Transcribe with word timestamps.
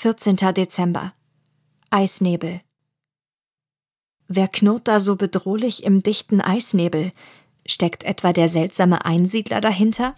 14. 0.00 0.36
Dezember. 0.54 1.12
Eisnebel. 1.90 2.60
Wer 4.28 4.46
knurrt 4.46 4.86
da 4.86 5.00
so 5.00 5.16
bedrohlich 5.16 5.82
im 5.82 6.04
dichten 6.04 6.40
Eisnebel? 6.40 7.10
Steckt 7.66 8.04
etwa 8.04 8.32
der 8.32 8.48
seltsame 8.48 9.04
Einsiedler 9.04 9.60
dahinter? 9.60 10.14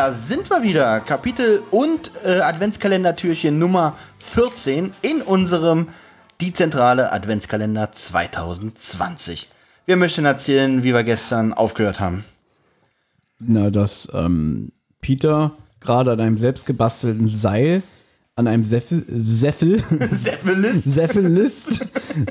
Da 0.00 0.14
sind 0.14 0.48
wir 0.48 0.62
wieder. 0.62 1.00
Kapitel 1.00 1.62
und 1.70 2.12
äh, 2.24 2.40
Adventskalendertürchen 2.40 3.58
Nummer 3.58 3.98
14 4.18 4.92
in 5.02 5.20
unserem 5.20 5.88
Die 6.40 6.54
Zentrale 6.54 7.12
Adventskalender 7.12 7.92
2020. 7.92 9.50
Wir 9.84 9.96
möchten 9.96 10.24
erzählen, 10.24 10.82
wie 10.84 10.94
wir 10.94 11.02
gestern 11.02 11.52
aufgehört 11.52 12.00
haben. 12.00 12.24
Na, 13.40 13.68
dass 13.68 14.08
ähm, 14.14 14.72
Peter 15.02 15.52
gerade 15.80 16.12
an 16.12 16.20
einem 16.20 16.38
selbstgebastelten 16.38 17.28
Seil 17.28 17.82
an 18.36 18.46
einem 18.46 18.64
Seffel, 18.64 19.04
Seffel, 19.06 19.84
Seppelis. 20.10 20.84
Seffellist, 20.84 21.80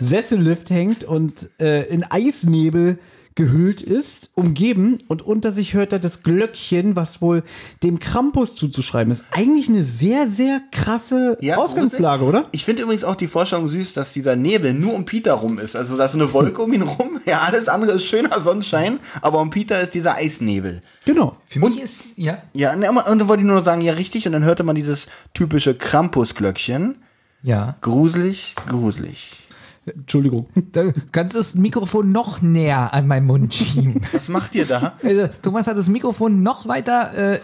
Sessellift 0.02 0.70
hängt 0.72 1.04
und 1.04 1.52
äh, 1.60 1.84
in 1.84 2.04
Eisnebel 2.04 2.98
gehüllt 3.40 3.82
ist, 3.82 4.32
umgeben 4.36 5.00
und 5.08 5.22
unter 5.22 5.54
sich 5.54 5.74
hört 5.74 5.94
er 5.94 6.00
das 6.00 6.24
Glöckchen, 6.24 6.98
was 6.98 7.22
wohl 7.22 7.44
dem 7.84 8.00
Krampus 8.00 8.54
zuzuschreiben 8.54 9.14
ist. 9.14 9.24
Eigentlich 9.32 9.70
eine 9.70 9.86
sehr, 9.86 10.30
sehr 10.30 10.62
krasse 10.74 11.38
Ausgangslage, 11.56 12.26
gruselig. 12.26 12.42
oder? 12.42 12.50
Ich 12.52 12.66
finde 12.66 12.82
übrigens 12.84 13.06
auch 13.06 13.16
die 13.16 13.28
Vorstellung 13.28 13.70
süß, 13.70 13.94
dass 13.94 14.12
dieser 14.12 14.36
Nebel 14.36 14.74
nur 14.74 14.94
um 14.94 15.06
Peter 15.06 15.32
rum 15.36 15.58
ist. 15.58 15.78
Also 15.78 15.96
da 15.96 16.04
ist 16.04 16.12
so 16.12 16.18
eine 16.20 16.34
Wolke 16.34 16.62
um 16.62 16.74
ihn 16.74 16.82
rum. 16.82 17.22
Ja, 17.26 17.40
alles 17.40 17.70
andere 17.70 17.94
ist 17.94 18.04
schöner 18.06 18.40
Sonnenschein, 18.42 19.00
aber 19.22 19.40
um 19.40 19.52
Peter 19.52 19.80
ist 19.80 19.94
dieser 19.94 20.16
Eisnebel. 20.16 20.82
Genau. 21.06 21.38
Für 21.48 21.60
mich 21.60 21.80
ist, 21.82 22.18
ja, 22.18 22.42
Ja, 22.54 22.76
ne, 22.76 22.90
und 22.92 23.20
dann 23.20 23.28
wollte 23.30 23.42
ich 23.42 23.48
nur 23.48 23.56
noch 23.56 23.64
sagen, 23.64 23.82
ja 23.82 23.94
richtig, 23.94 24.26
und 24.26 24.34
dann 24.34 24.44
hörte 24.44 24.64
man 24.64 24.76
dieses 24.76 25.08
typische 25.34 25.76
Krampusglöckchen. 25.76 26.96
ja. 27.42 27.78
Gruselig, 27.82 28.56
gruselig. 28.68 29.46
Entschuldigung. 29.96 30.48
Da 30.72 30.92
kannst 31.12 31.34
du 31.36 31.40
das 31.40 31.56
Mikrofon 31.56 32.10
noch 32.10 32.42
näher 32.42 32.94
an 32.94 33.08
meinen 33.08 33.26
Mund 33.28 33.54
schieben. 33.54 34.02
Was 34.12 34.30
macht 34.30 34.56
ihr 34.56 34.66
da? 34.66 34.94
Also, 35.04 35.28
Thomas 35.42 35.68
hat 35.68 35.78
das 35.78 35.90
Mikrofon 35.90 36.44
noch 36.44 36.68
weiter 36.68 37.36
äh, 37.36 37.40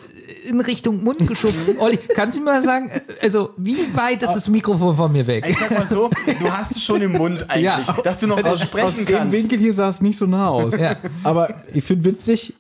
in 0.47 0.59
Richtung 0.61 1.03
Mund 1.03 1.25
geschoben. 1.27 1.55
Olli, 1.79 1.97
kannst 2.15 2.37
du 2.37 2.41
mir 2.43 2.51
mal 2.51 2.63
sagen, 2.63 2.89
also, 3.21 3.51
wie 3.57 3.77
weit 3.95 4.23
ist 4.23 4.33
das 4.33 4.49
Mikrofon 4.49 4.95
von 4.97 5.11
mir 5.11 5.25
weg? 5.27 5.45
Ich 5.47 5.57
sag 5.57 5.71
mal 5.71 5.85
so, 5.87 6.09
du 6.39 6.51
hast 6.51 6.71
es 6.77 6.83
schon 6.83 7.01
im 7.01 7.13
Mund 7.13 7.43
eigentlich, 7.49 7.63
Ja. 7.63 7.97
dass 8.03 8.19
du 8.19 8.27
noch 8.27 8.39
so 8.39 8.49
Aus 8.49 8.61
sprechen 8.61 9.05
dem 9.05 9.15
kannst. 9.17 9.33
Winkel 9.37 9.59
hier 9.59 9.73
sah 9.73 9.89
es 9.89 10.01
nicht 10.01 10.17
so 10.17 10.25
nah 10.25 10.49
aus. 10.49 10.77
Ja. 10.79 10.95
Aber 11.23 11.63
ich 11.73 11.83
finde 11.83 12.05
witzig, 12.05 12.55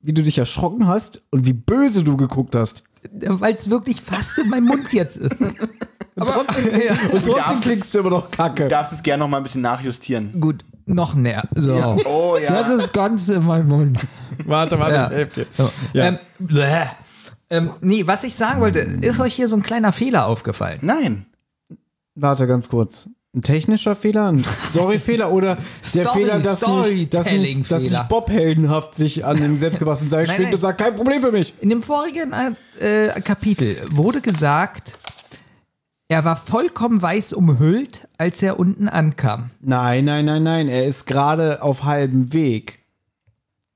wie 0.00 0.12
du 0.12 0.22
dich 0.22 0.38
erschrocken 0.38 0.86
hast 0.86 1.22
und 1.30 1.46
wie 1.46 1.52
böse 1.52 2.04
du 2.04 2.16
geguckt 2.16 2.54
hast. 2.54 2.84
Weil 3.12 3.54
es 3.54 3.70
wirklich 3.70 4.00
fast 4.00 4.38
in 4.38 4.48
meinem 4.50 4.64
Mund 4.66 4.92
jetzt 4.92 5.16
ist. 5.16 5.36
Und 6.16 6.28
trotzdem, 6.28 6.80
ja. 6.80 6.92
und 7.12 7.24
trotzdem 7.24 7.60
klingst 7.60 7.94
du 7.94 7.98
immer 8.00 8.10
noch 8.10 8.30
kacke. 8.30 8.62
Du 8.64 8.68
darfst 8.68 8.92
es 8.92 9.02
gerne 9.02 9.22
noch 9.22 9.28
mal 9.28 9.36
ein 9.38 9.42
bisschen 9.42 9.60
nachjustieren. 9.60 10.38
Gut, 10.40 10.64
noch 10.86 11.14
näher. 11.14 11.44
So. 11.54 11.96
Oh 12.06 12.36
ja. 12.42 12.50
Das 12.62 12.70
ist 12.70 12.92
ganz 12.92 13.28
in 13.28 13.44
meinem 13.44 13.68
Mund. 13.68 14.00
Warte, 14.46 14.78
warte, 14.78 14.94
Ja. 14.94 15.04
ich 15.06 15.10
helf 15.12 15.34
dir. 15.34 15.46
So. 15.56 15.70
Ja. 15.92 16.06
Ähm, 16.06 16.18
bläh. 16.38 16.86
ähm, 17.50 17.70
nee, 17.82 18.06
was 18.06 18.24
ich 18.24 18.34
sagen 18.34 18.60
wollte, 18.60 18.78
ist 18.78 19.20
euch 19.20 19.34
hier 19.34 19.48
so 19.48 19.56
ein 19.56 19.62
kleiner 19.62 19.92
Fehler 19.92 20.26
aufgefallen? 20.26 20.78
Nein. 20.82 21.26
Warte 22.14 22.46
ganz 22.46 22.68
kurz. 22.70 23.08
Ein 23.34 23.42
technischer 23.42 23.94
Fehler, 23.94 24.32
ein 24.32 24.42
Storyfehler 24.70 25.30
oder 25.30 25.56
der 25.94 26.04
Story- 26.06 26.20
Fehler, 26.24 26.38
dass 26.38 26.66
nicht, 26.66 27.12
dass, 27.12 27.30
nicht, 27.30 27.70
dass 27.70 27.82
nicht 27.82 28.08
Bob 28.08 28.30
heldenhaft 28.30 28.94
sich 28.94 29.26
an 29.26 29.36
dem 29.36 29.58
selbstgebastelten 29.58 30.08
Seil 30.08 30.26
schwingt 30.26 30.54
und 30.54 30.60
sagt, 30.60 30.80
kein 30.80 30.96
Problem 30.96 31.20
für 31.20 31.32
mich. 31.32 31.52
In 31.60 31.68
dem 31.68 31.82
vorigen 31.82 32.32
äh, 32.80 33.08
Kapitel 33.20 33.76
wurde 33.90 34.22
gesagt, 34.22 34.96
er 36.08 36.24
war 36.24 36.36
vollkommen 36.36 37.00
weiß 37.02 37.32
umhüllt, 37.32 38.06
als 38.18 38.42
er 38.42 38.58
unten 38.58 38.88
ankam. 38.88 39.50
Nein, 39.60 40.04
nein, 40.04 40.24
nein, 40.24 40.42
nein. 40.42 40.68
Er 40.68 40.86
ist 40.86 41.06
gerade 41.06 41.62
auf 41.62 41.84
halbem 41.84 42.32
Weg 42.32 42.78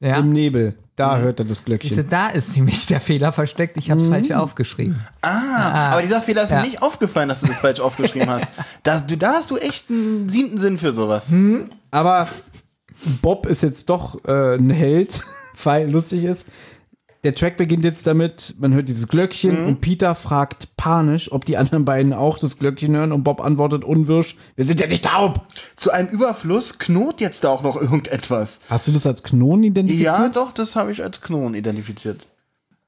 Ja? 0.00 0.18
im 0.18 0.32
Nebel. 0.32 0.76
Da 0.96 1.16
Mhm. 1.16 1.22
hört 1.22 1.40
er 1.40 1.46
das 1.46 1.58
Siehste, 1.58 1.64
Glöckchen. 1.64 2.08
da 2.10 2.28
ist 2.28 2.54
nämlich 2.56 2.86
der 2.86 3.00
Fehler 3.00 3.32
versteckt. 3.32 3.76
Ich 3.78 3.90
habe 3.90 4.00
es 4.00 4.08
falsch 4.08 4.30
aufgeschrieben. 4.32 5.00
Ah, 5.22 5.92
aber 5.92 6.02
dieser 6.02 6.20
Fehler 6.20 6.42
ist 6.44 6.50
ja. 6.50 6.60
mir 6.60 6.66
nicht 6.66 6.82
aufgefallen, 6.82 7.28
dass 7.30 7.40
du 7.40 7.46
das 7.46 7.58
falsch 7.60 7.80
aufgeschrieben 7.80 8.28
hast. 8.28 8.46
Da, 8.82 9.00
du, 9.00 9.16
da 9.16 9.32
hast 9.32 9.50
du 9.50 9.56
echt 9.56 9.88
einen 9.88 10.28
siebten 10.28 10.58
Sinn 10.60 10.78
für 10.78 10.92
sowas. 10.92 11.32
Aber 11.90 12.28
Bob 13.22 13.46
ist 13.46 13.62
jetzt 13.62 13.88
doch 13.88 14.22
äh, 14.26 14.56
ein 14.56 14.68
Held, 14.70 15.24
weil 15.64 15.90
lustig 15.90 16.24
ist. 16.24 16.46
Der 17.22 17.34
Track 17.34 17.58
beginnt 17.58 17.84
jetzt 17.84 18.06
damit, 18.06 18.54
man 18.58 18.72
hört 18.72 18.88
dieses 18.88 19.06
Glöckchen 19.06 19.66
und 19.66 19.82
Peter 19.82 20.14
fragt 20.14 20.74
panisch, 20.78 21.30
ob 21.30 21.44
die 21.44 21.58
anderen 21.58 21.84
beiden 21.84 22.14
auch 22.14 22.38
das 22.38 22.58
Glöckchen 22.58 22.96
hören 22.96 23.12
und 23.12 23.24
Bob 23.24 23.42
antwortet 23.42 23.84
unwirsch, 23.84 24.36
wir 24.56 24.64
sind 24.64 24.80
ja 24.80 24.86
nicht 24.86 25.04
taub. 25.04 25.46
Zu 25.76 25.90
einem 25.90 26.08
Überfluss 26.08 26.78
knurrt 26.78 27.20
jetzt 27.20 27.44
da 27.44 27.50
auch 27.50 27.62
noch 27.62 27.78
irgendetwas. 27.78 28.60
Hast 28.70 28.88
du 28.88 28.92
das 28.92 29.06
als 29.06 29.22
Knoten 29.22 29.64
identifiziert? 29.64 30.16
Ja, 30.16 30.28
doch, 30.30 30.52
das 30.52 30.76
habe 30.76 30.92
ich 30.92 31.02
als 31.02 31.20
Knoten 31.20 31.54
identifiziert. 31.54 32.26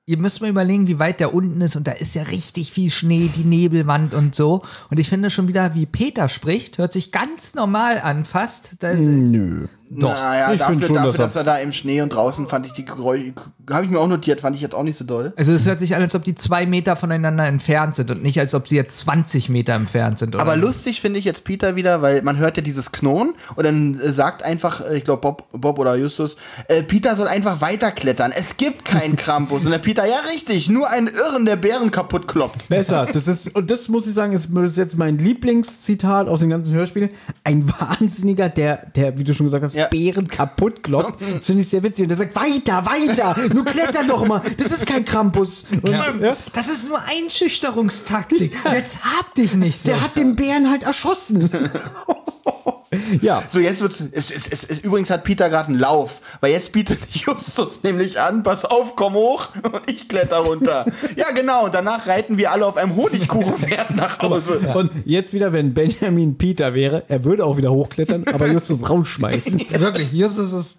Ihr 0.07 0.17
müsst 0.17 0.41
mal 0.41 0.51
überlegen, 0.51 0.89
wie 0.89 0.99
weit 0.99 1.21
der 1.21 1.33
unten 1.33 1.61
ist 1.61 1.77
und 1.77 1.87
da 1.87 1.93
ist 1.93 2.15
ja 2.15 2.23
richtig 2.23 2.73
viel 2.73 2.91
Schnee, 2.91 3.31
die 3.37 3.45
Nebelwand 3.45 4.15
und 4.15 4.35
so. 4.35 4.63
Und 4.91 4.99
ich 4.99 5.09
finde 5.09 5.31
schon 5.31 5.47
wieder, 5.47 5.75
wie 5.75 5.87
Peter 5.87 6.29
spricht, 6.29 6.79
hört 6.79 6.93
sich 6.93 7.13
ganz 7.13 7.55
normal 7.55 8.01
an, 8.01 8.25
fast. 8.25 8.77
Da, 8.81 8.95
Nö. 8.95 9.69
Doch. 9.95 10.09
Naja, 10.11 10.53
Ich 10.53 10.61
dafür, 10.61 10.83
schon, 10.83 10.95
dafür 10.97 11.11
dass 11.13 11.19
er- 11.19 11.25
dass 11.27 11.37
er 11.37 11.45
da 11.45 11.57
im 11.59 11.73
Schnee 11.73 12.01
und 12.01 12.11
draußen 12.11 12.47
fand 12.47 12.67
ich 12.67 12.73
die 12.73 12.85
Geräusche, 12.85 13.33
habe 13.71 13.85
ich 13.85 13.91
mir 13.91 13.99
auch 14.01 14.09
notiert, 14.09 14.41
fand 14.41 14.57
ich 14.57 14.63
jetzt 14.63 14.75
auch 14.75 14.83
nicht 14.83 14.97
so 14.97 15.05
doll. 15.05 15.33
Also 15.37 15.53
es 15.53 15.67
hört 15.67 15.79
sich 15.79 15.95
an, 15.95 16.03
als 16.03 16.15
ob 16.15 16.25
die 16.25 16.35
zwei 16.35 16.67
Meter 16.67 16.97
voneinander 16.97 17.47
entfernt 17.47 17.97
sind 17.97 18.11
und 18.11 18.23
nicht, 18.23 18.41
als 18.41 18.55
ob 18.55 18.69
sie 18.69 18.77
jetzt 18.77 18.99
20 19.01 19.49
Meter 19.49 19.75
entfernt 19.75 20.19
sind. 20.19 20.35
Oder? 20.35 20.43
Aber 20.43 20.57
lustig 20.57 21.01
finde 21.01 21.19
ich 21.19 21.25
jetzt 21.25 21.45
Peter 21.45 21.77
wieder, 21.77 22.01
weil 22.03 22.23
man 22.23 22.39
hört 22.39 22.57
ja 22.57 22.63
dieses 22.63 22.91
Knurren 22.93 23.35
und 23.55 23.65
dann 23.65 24.01
äh, 24.01 24.13
sagt 24.13 24.43
einfach, 24.43 24.81
äh, 24.81 24.97
ich 24.97 25.05
glaube 25.05 25.21
Bob, 25.21 25.47
Bob 25.53 25.79
oder 25.79 25.95
Justus, 25.97 26.37
äh, 26.69 26.83
Peter 26.83 27.15
soll 27.15 27.29
einfach 27.29 27.61
weiterklettern. 27.61 28.33
Es 28.35 28.57
gibt 28.57 28.85
keinen 28.85 29.17
Krampus. 29.17 29.65
und 29.65 29.71
der 29.73 29.79
Peter, 29.79 30.07
ja 30.07 30.17
richtig, 30.33 30.71
nur 30.71 30.89
ein 30.89 31.07
Irren, 31.07 31.45
der 31.45 31.57
Bären 31.57 31.91
kaputt 31.91 32.27
kloppt. 32.29 32.69
Besser. 32.69 33.07
Das 33.13 33.29
ist, 33.29 33.55
und 33.55 33.71
das 33.71 33.89
muss 33.89 34.07
ich 34.07 34.15
sagen, 34.15 34.33
ist, 34.33 34.51
ist 34.51 34.77
jetzt 34.79 34.97
mein 34.97 35.19
Lieblingszitat 35.19 36.29
aus 36.29 36.41
dem 36.41 36.51
ganzen 36.51 36.73
Hörspiel. 36.75 37.11
Ein 37.45 37.69
Wahnsinniger, 37.79 38.49
der, 38.49 38.87
der, 38.97 39.19
wie 39.19 39.25
du 39.25 39.35
schon 39.35 39.47
gesagt 39.47 39.65
hast, 39.65 39.75
Ja. 39.75 39.82
Bären 39.89 40.29
kaputt 40.29 40.83
kloppt. 40.83 41.21
Das 41.21 41.47
finde 41.47 41.63
ich 41.63 41.69
sehr 41.69 41.83
witzig. 41.83 42.05
Und 42.05 42.09
der 42.11 42.19
sagt, 42.19 42.37
weiter, 42.37 42.85
weiter, 42.87 43.37
nur 43.53 43.65
kletter 43.65 44.05
doch 44.05 44.27
mal. 44.27 44.43
Das 44.57 44.73
ist 44.73 44.87
kein 44.87 45.05
Krampus. 45.05 45.65
Und, 45.83 45.91
ja. 45.93 46.37
Das 46.53 46.69
ist 46.69 46.89
nur 46.89 47.01
Einschüchterungstaktik. 47.03 48.53
Jetzt 48.73 49.05
hab 49.05 49.35
dich 49.35 49.55
nicht 49.55 49.79
so. 49.79 49.89
Der 49.89 50.01
hat 50.01 50.17
den 50.17 50.37
Bären 50.37 50.71
halt 50.71 50.83
erschossen. 50.83 51.51
ja. 53.21 53.43
So, 53.49 53.59
jetzt 53.59 53.81
wird's. 53.81 54.01
Es, 54.13 54.31
es, 54.31 54.49
es, 54.49 54.65
es, 54.65 54.79
übrigens 54.81 55.11
hat 55.11 55.25
Peter 55.25 55.49
gerade 55.49 55.69
einen 55.69 55.79
Lauf, 55.79 56.21
weil 56.41 56.53
jetzt 56.53 56.73
bietet 56.73 56.99
Justus 57.11 57.83
nämlich 57.83 58.21
an, 58.21 58.43
pass 58.43 58.65
auf, 58.65 58.97
komm 58.97 59.15
hoch 59.15 59.49
und 59.63 59.91
ich 59.91 60.09
kletter 60.09 60.39
runter. 60.39 60.87
ja, 61.17 61.31
genau, 61.35 61.67
und 61.67 61.75
danach 61.75 62.07
reiten 62.07 62.39
wir 62.39 62.53
alle 62.53 62.67
auf 62.67 62.77
einem 62.77 62.97
Honigkuchenpferd 62.97 63.97
nach 63.97 64.21
Hause. 64.21 64.61
Und 64.75 64.91
jetzt 65.05 65.33
wieder, 65.33 65.53
wenn 65.53 65.75
Benjamin 65.75 66.39
Peter 66.39 66.75
wäre, 66.75 67.05
er 67.09 67.25
würde 67.25 67.45
auch 67.45 67.57
wieder 67.57 67.73
hochklettern, 67.73 68.25
aber 68.27 68.47
Justus 68.49 68.89
rausschmeißen. 68.89 69.61
Wirklich, 69.81 70.13
Justus 70.13 70.53
ist. 70.53 70.79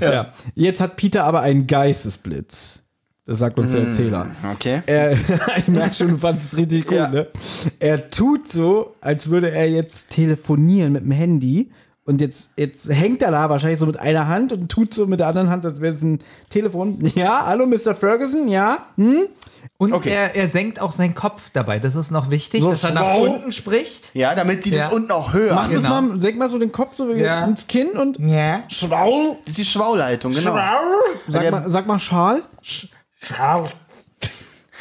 Ja. 0.00 0.32
Jetzt 0.54 0.80
hat 0.80 0.96
Peter 0.96 1.24
aber 1.24 1.40
einen 1.40 1.66
Geistesblitz. 1.66 2.80
Das 3.28 3.40
sagt 3.40 3.58
uns 3.58 3.72
der 3.72 3.82
Erzähler. 3.82 4.26
Okay. 4.54 4.80
Er, 4.86 5.12
ich 5.58 5.68
merke 5.68 5.94
schon, 5.94 6.08
du 6.08 6.16
fandest 6.16 6.54
es 6.54 6.58
richtig 6.58 6.86
gut, 6.86 6.96
Ja. 6.96 7.08
ne? 7.08 7.26
Er 7.78 8.08
tut 8.10 8.50
so, 8.50 8.94
als 9.02 9.28
würde 9.28 9.50
er 9.50 9.68
jetzt 9.68 10.08
telefonieren 10.10 10.94
mit 10.94 11.04
dem 11.04 11.10
Handy. 11.10 11.70
Und 12.06 12.22
jetzt, 12.22 12.52
jetzt 12.56 12.88
hängt 12.90 13.20
er 13.20 13.30
da 13.30 13.50
wahrscheinlich 13.50 13.78
so 13.80 13.84
mit 13.84 13.98
einer 13.98 14.28
Hand 14.28 14.54
und 14.54 14.70
tut 14.70 14.94
so 14.94 15.06
mit 15.06 15.20
der 15.20 15.26
anderen 15.26 15.50
Hand, 15.50 15.66
als 15.66 15.82
wäre 15.82 15.94
es 15.94 16.02
ein 16.02 16.20
Telefon. 16.48 16.98
Ja, 17.14 17.44
hallo, 17.44 17.66
Mr. 17.66 17.94
Ferguson, 17.94 18.48
ja? 18.48 18.86
Hm? 18.96 19.26
Und 19.76 19.92
Okay. 19.92 20.08
er, 20.08 20.34
er 20.34 20.48
senkt 20.48 20.80
auch 20.80 20.92
seinen 20.92 21.14
Kopf 21.14 21.50
dabei. 21.52 21.78
Das 21.80 21.96
ist 21.96 22.10
noch 22.10 22.30
wichtig, 22.30 22.62
So 22.62 22.70
dass 22.70 22.82
er 22.82 22.94
nach 22.94 23.02
schlau. 23.02 23.24
unten 23.34 23.52
spricht. 23.52 24.10
Ja, 24.14 24.34
damit 24.34 24.64
die 24.64 24.70
Ja. 24.70 24.84
das 24.84 24.92
unten 24.94 25.10
auch 25.12 25.34
hören. 25.34 25.54
Mach 25.54 25.68
das 25.68 25.82
Genau. 25.82 26.00
mal, 26.00 26.16
senk 26.18 26.38
mal 26.38 26.48
so 26.48 26.58
den 26.58 26.72
Kopf 26.72 26.94
so 26.96 27.12
Ja. 27.12 27.44
ins 27.44 27.66
Kinn 27.66 27.88
und. 27.90 28.18
Ja. 28.20 28.62
Schraul. 28.68 29.36
Das 29.44 29.48
ist 29.50 29.58
die 29.58 29.64
Schwauleitung, 29.66 30.32
genau. 30.32 30.54
Sag 31.28 31.42
Also, 31.42 31.50
mal, 31.50 31.70
sag 31.70 31.86
mal 31.86 31.98
Schal. 31.98 32.40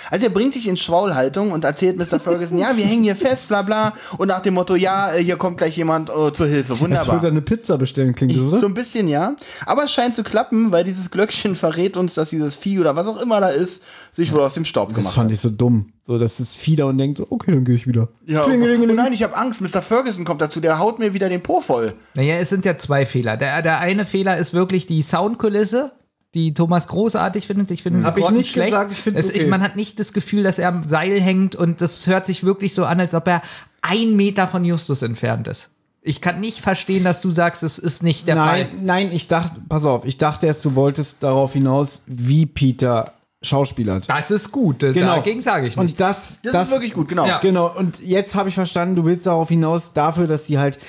Also 0.10 0.25
er 0.25 0.30
bringt 0.31 0.54
sich 0.54 0.68
in 0.68 0.78
Schwaulhaltung 0.78 1.51
und 1.51 1.63
erzählt 1.66 1.98
Mr. 1.98 2.19
Ferguson, 2.19 2.57
ja, 2.57 2.75
wir 2.75 2.86
hängen 2.86 3.04
hier 3.04 3.16
fest, 3.16 3.48
bla 3.50 3.62
bla. 3.62 3.94
Und 4.18 4.30
nach 4.30 4.42
dem 4.42 4.54
Motto, 4.54 4.75
ja, 4.75 5.12
äh, 5.13 5.24
hier 5.24 5.36
kommt 5.38 5.57
gleich 5.57 5.75
jemand 5.75 6.10
äh, 6.10 6.31
zur 6.31 6.45
Hilfe. 6.48 6.74
Als 6.74 6.81
würde 6.81 6.95
Wunderbar. 6.95 7.24
eine 7.25 7.42
Pizza 7.42 7.78
bestellen, 7.78 8.16
klingt 8.16 8.34
das, 8.34 8.39
oder? 8.42 8.57
So 8.57 8.68
ein 8.68 8.74
bisschen, 8.74 9.07
ja. 9.07 9.36
Aber 9.66 9.84
es 9.84 9.92
scheint 9.92 10.16
zu 10.16 10.24
klappen, 10.24 10.72
weil 10.72 10.84
dieses 10.84 11.12
Glöckchen 11.12 11.56
verrät 11.56 11.98
uns, 11.98 12.13
dass 12.13 12.30
dieses 12.30 12.56
Vieh 12.56 12.80
oder 12.80 12.95
was 12.95 13.07
auch 13.07 13.19
immer 13.22 13.42
da 13.42 13.50
ist, 13.50 13.84
sich 14.12 14.31
wohl 14.31 14.42
aus 14.42 14.54
dem 14.54 14.66
Staub 14.66 14.90
Das 14.90 14.98
gemacht 14.98 15.16
fand 15.16 15.25
hat. 15.30 15.33
ich 15.33 15.42
so 15.42 15.50
dumm. 15.50 15.92
So, 16.04 16.18
dass 16.18 16.40
es 16.40 16.56
Fieder 16.56 16.88
und 16.88 16.98
denkt 16.98 17.18
so, 17.18 17.28
okay, 17.30 17.51
dann 17.51 17.66
gehe 17.66 17.75
ich 17.75 17.86
wieder. 17.86 18.07
Ja, 18.25 18.45
oh, 18.45 18.50
nein, 18.50 19.12
ich 19.12 19.24
habe 19.24 19.36
Angst. 19.36 19.60
Mr. 19.60 19.81
Ferguson 19.81 20.24
kommt 20.24 20.42
dazu, 20.42 20.62
der 20.62 20.80
haut 20.80 21.00
mir 21.00 21.13
wieder 21.13 21.28
den 21.28 21.44
Po 21.44 21.60
voll. 21.60 21.94
Naja, 22.16 22.36
es 22.36 22.48
sind 22.50 22.63
ja 22.63 22.78
zwei 22.78 23.06
Fehler. 23.06 23.36
Der, 23.36 23.62
der 23.62 23.80
eine 23.80 24.06
Fehler 24.06 24.38
ist 24.38 24.54
wirklich 24.54 24.88
die 24.88 25.01
Soundkulisse, 25.01 25.92
die 26.33 26.53
Thomas 26.53 26.88
großartig 26.88 27.47
findet. 27.47 27.71
Ich 27.71 27.83
finde 27.83 28.00
sie 28.00 28.06
Hab 28.06 28.18
ich 28.18 28.24
nicht 28.24 28.53
grottenschlecht. 28.53 28.69
gesagt, 28.71 28.91
ich 28.91 29.07
Es- 29.15 29.29
okay. 29.29 29.38
ich, 29.38 29.47
Man 29.47 29.62
hat 29.62 29.75
nicht 29.75 30.00
das 30.00 30.13
Gefühl, 30.13 30.44
dass 30.44 30.59
er 30.59 30.69
am 30.69 30.88
Seil 30.88 31.19
hängt 31.21 31.56
und 31.56 31.81
das 31.81 32.06
hört 32.07 32.25
sich 32.25 32.44
wirklich 32.44 32.74
so 32.74 32.85
an, 32.85 33.00
als 33.00 33.13
ob 33.13 33.27
er 33.27 33.41
ein 33.81 34.15
Meter 34.15 34.47
von 34.47 34.65
Justus 34.65 35.01
entfernt 35.01 35.47
ist. 35.47 35.69
Ich 36.01 36.21
kann 36.21 36.39
nicht 36.39 36.59
verstehen, 36.59 37.03
dass 37.03 37.21
du 37.21 37.31
sagst, 37.31 37.63
es 37.63 37.79
ist 37.79 38.01
nicht 38.03 38.27
der 38.27 38.35
Nein, 38.35 38.68
Fall. 38.68 38.77
nein, 38.81 39.09
ich 39.12 39.27
dachte, 39.27 39.59
pass 39.68 39.83
auf, 39.85 40.06
ich 40.06 40.18
dachte 40.18 40.45
erst, 40.47 40.63
du 40.63 40.75
wolltest 40.75 41.21
darauf 41.24 41.53
hinaus, 41.53 42.03
wie 42.07 42.45
Peter 42.45 43.13
schauspielert. 43.41 44.09
Das 44.09 44.31
ist 44.31 44.51
gut. 44.51 44.83
Dagegen 44.83 45.41
sage 45.41 45.68
ich 45.68 45.77
Und 45.77 45.85
nicht. 45.88 46.00
das, 46.00 46.39
Das, 46.44 46.68
ist 46.68 46.71
wirklich 46.71 46.94
gut, 46.94 47.07
genau. 47.09 47.25
Ja. 47.27 47.39
Genau, 47.39 47.68
und 47.75 48.00
jetzt 48.01 48.35
habe 48.35 48.50
ich 48.50 48.56
verstanden, 48.56 48.95
du 48.95 49.06
willst 49.06 49.25
darauf 49.25 49.50
hinaus 49.50 49.94
dafür, 49.94 50.27
dass 50.27 50.45
die 50.45 50.57
halt 50.57 50.80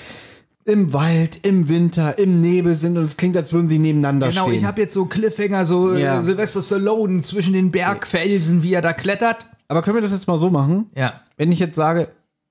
im 0.69 0.93
Wald, 0.93 1.41
im 1.47 1.69
Winter, 1.69 2.19
im 2.19 2.41
Nebel 2.41 2.75
sind 2.77 2.97
und 2.99 3.05
es 3.05 3.17
klingt, 3.17 3.37
als 3.37 3.53
würden 3.53 3.69
sie 3.69 3.79
nebeneinander 3.79 4.29
Genau, 4.29 4.45
stehen. 4.47 4.55
ich 4.59 4.65
habe 4.65 4.81
jetzt 4.83 4.95
so 4.95 5.07
Cliffhanger, 5.07 5.65
so 5.67 5.95
Ja. 5.97 6.21
äh, 6.21 6.23
Sylvester 6.23 6.63
Stallone 6.63 7.23
zwischen 7.23 7.55
den 7.55 7.71
Bergfelsen, 7.71 8.63
wie 8.63 8.75
er 8.75 8.83
da 8.83 8.93
klettert. 8.93 9.47
Aber 9.69 9.83
können 9.83 9.97
wir 9.97 10.03
das 10.03 10.13
jetzt 10.13 10.27
mal 10.29 10.39
so 10.39 10.51
machen? 10.51 10.87
Ja. 10.95 11.21
Wenn 11.37 11.51
ich 11.53 11.59
jetzt 11.59 11.75
sage, 11.75 12.09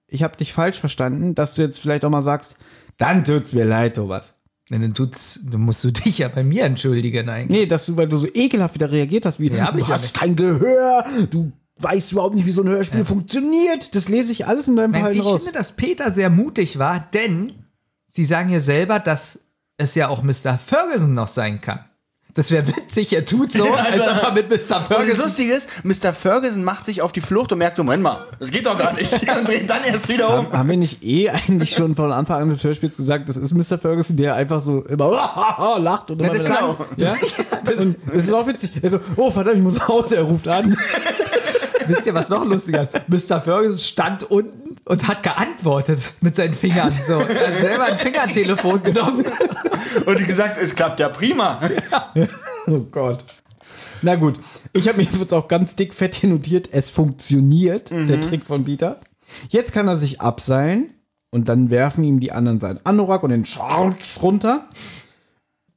ich 0.07 0.23
habe 0.23 0.35
dich 0.37 0.51
falsch 0.53 0.79
verstanden, 0.79 1.35
dass 1.35 1.55
du 1.55 1.61
jetzt 1.61 1.79
vielleicht 1.79 2.03
auch 2.05 2.09
mal 2.09 2.23
sagst, 2.23 2.57
dann 2.97 3.23
tut's 3.23 3.53
mir 3.53 3.65
leid, 3.65 3.95
Thomas. 3.95 4.33
Ja, 4.69 4.77
Dann 4.79 4.93
tut's, 4.93 5.39
dann 5.49 5.61
musst 5.61 5.83
du 5.83 5.91
dich 5.91 6.17
ja 6.17 6.27
bei 6.27 6.43
mir 6.43 6.63
entschuldigen 6.65 7.29
eigentlich. 7.29 7.59
Nee, 7.61 7.65
dass 7.67 7.85
du, 7.85 7.95
weil 7.97 8.07
du 8.09 8.17
so 8.17 8.27
ekelhaft 8.33 8.75
wieder 8.75 8.91
reagiert 8.91 9.25
hast, 9.25 9.39
wie 9.39 9.49
Ja, 9.49 9.71
du 9.71 9.77
ich 9.79 9.87
ja 9.87 9.93
hast 9.93 10.01
nicht. 10.01 10.13
kein 10.15 10.35
Gehör, 10.35 11.05
du 11.31 11.51
weißt 11.79 12.11
überhaupt 12.11 12.35
nicht, 12.35 12.45
wie 12.47 12.51
so 12.51 12.63
ein 12.63 12.67
Hörspiel 12.69 13.05
funktioniert. 13.05 13.95
Das 13.95 14.09
lese 14.09 14.31
ich 14.31 14.45
alles 14.47 14.67
in 14.67 14.75
deinem 14.75 14.91
Nein, 14.91 15.01
Verhalten 15.01 15.19
ich 15.21 15.25
raus. 15.25 15.43
finde, 15.43 15.59
dass 15.59 15.71
Peter 15.73 16.11
sehr 16.11 16.29
mutig 16.29 16.79
war, 16.79 17.07
denn 17.13 17.53
sie 18.07 18.25
sagen 18.25 18.49
ja 18.49 18.59
selber, 18.59 18.99
dass 18.99 19.39
es 19.77 19.95
ja 19.95 20.07
auch 20.07 20.23
Mr. 20.23 20.57
Ferguson 20.57 21.13
noch 21.13 21.27
sein 21.27 21.61
kann. 21.61 21.79
Das 22.33 22.51
wäre 22.51 22.67
witzig, 22.67 23.13
er 23.13 23.25
tut 23.25 23.51
so, 23.51 23.63
als 23.73 23.99
ob 24.07 24.21
er 24.23 24.31
mit 24.31 24.47
Mr. 24.47 24.53
Und 24.53 24.69
das 24.69 24.87
Ferguson. 24.87 25.17
Lustige 25.25 25.53
ist, 25.53 25.67
Mr. 25.83 26.13
Ferguson 26.13 26.63
macht 26.63 26.85
sich 26.85 27.01
auf 27.01 27.11
die 27.11 27.21
Flucht 27.21 27.51
und 27.51 27.57
merkt 27.57 27.77
so, 27.77 27.83
Moment 27.83 28.03
mal, 28.03 28.27
das 28.39 28.51
geht 28.51 28.63
doch 28.67 28.77
gar 28.77 28.93
nicht. 28.93 29.11
Und 29.39 29.47
dreht 29.47 29.67
dann 29.67 29.83
erst 29.83 30.07
wieder 30.07 30.37
um. 30.39 30.51
Haben 30.51 30.69
wir 30.69 30.77
nicht 30.77 31.03
eh 31.03 31.31
eigentlich 31.31 31.71
schon 31.75 31.95
von 31.95 32.11
Anfang 32.11 32.43
an 32.43 32.49
des 32.49 32.63
Hörspiels 32.63 32.95
gesagt, 32.97 33.27
das 33.27 33.37
ist 33.37 33.55
Mr. 33.55 33.79
Ferguson, 33.79 34.17
der 34.17 34.35
einfach 34.35 34.61
so 34.61 34.83
immer 34.85 35.09
lacht 35.79 36.11
und 36.11 36.19
immer 36.21 36.31
das 36.35 36.45
wieder- 36.45 36.77
Genau. 36.95 37.09
Ja? 37.09 37.15
Und 37.81 37.97
das 38.05 38.15
ist 38.17 38.31
auch 38.33 38.45
witzig. 38.45 38.71
Er 38.83 38.91
so, 38.91 38.99
oh 39.15 39.31
verdammt, 39.31 39.57
ich 39.57 39.63
muss 39.63 39.73
nach 39.75 39.87
Hause, 39.87 40.17
er 40.17 40.23
ruft 40.23 40.47
an. 40.47 40.77
Wisst 41.87 42.05
ihr, 42.05 42.13
was 42.13 42.29
noch 42.29 42.45
lustiger 42.45 42.87
ist? 43.07 43.29
Mr. 43.29 43.41
Ferguson 43.41 43.79
stand 43.79 44.23
unten 44.29 44.77
und 44.85 45.07
hat 45.07 45.23
geantwortet 45.23 45.99
mit 46.21 46.35
seinen 46.35 46.53
Fingern. 46.53 46.91
So, 46.91 47.13
er 47.19 47.19
hat 47.47 47.53
selber 47.61 47.83
ein 47.85 47.97
Fingertelefon 47.97 48.83
genommen. 48.83 49.25
Und 50.05 50.27
gesagt, 50.27 50.57
es 50.61 50.75
klappt 50.75 50.99
ja 50.99 51.09
prima. 51.09 51.59
Oh 52.67 52.79
Gott. 52.91 53.25
Na 54.01 54.15
gut, 54.15 54.39
ich 54.73 54.87
habe 54.87 54.97
mir 54.99 55.07
jetzt 55.11 55.33
auch 55.33 55.47
ganz 55.47 55.75
dick 55.75 55.93
fett 55.93 56.13
hier 56.15 56.29
notiert, 56.29 56.69
es 56.71 56.91
funktioniert, 56.91 57.89
der 57.91 58.21
Trick 58.21 58.45
von 58.45 58.63
Peter. 58.65 58.99
Jetzt 59.49 59.73
kann 59.73 59.87
er 59.87 59.97
sich 59.97 60.21
abseilen 60.21 60.91
und 61.31 61.49
dann 61.49 61.69
werfen 61.69 62.03
ihm 62.03 62.19
die 62.19 62.31
anderen 62.31 62.59
seinen 62.59 62.79
Anorak 62.85 63.23
und 63.23 63.31
den 63.31 63.45
Schwarz 63.45 64.19
runter. 64.21 64.67